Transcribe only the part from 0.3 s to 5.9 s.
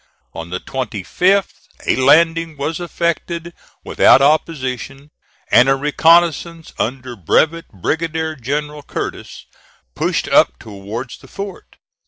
On the 25th a landing was effected without opposition, and a